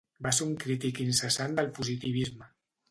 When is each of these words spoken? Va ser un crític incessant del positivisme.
Va 0.27 0.31
ser 0.37 0.45
un 0.51 0.55
crític 0.63 1.03
incessant 1.05 1.57
del 1.61 1.73
positivisme. 1.81 2.55